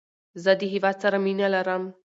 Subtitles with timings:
[0.43, 1.83] زه د هیواد سره مینه لرم.